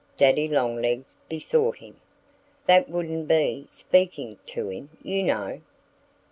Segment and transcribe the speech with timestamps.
[0.17, 2.01] Daddy Longlegs besought him.
[2.65, 5.61] "That wouldn't be speaking to him, you know.